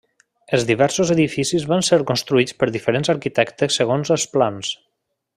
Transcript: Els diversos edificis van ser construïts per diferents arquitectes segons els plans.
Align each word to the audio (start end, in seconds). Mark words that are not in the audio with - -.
Els 0.57 0.63
diversos 0.69 1.09
edificis 1.15 1.67
van 1.73 1.85
ser 1.89 1.99
construïts 2.11 2.57
per 2.63 2.69
diferents 2.77 3.13
arquitectes 3.15 3.77
segons 3.81 4.13
els 4.17 4.25
plans. 4.37 4.73